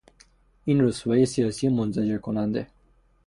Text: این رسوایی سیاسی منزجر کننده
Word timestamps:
این 0.65 0.81
رسوایی 0.83 1.25
سیاسی 1.25 1.69
منزجر 1.69 2.17
کننده 2.17 2.67